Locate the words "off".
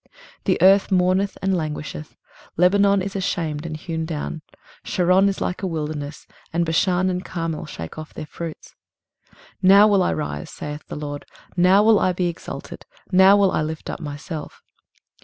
7.99-8.11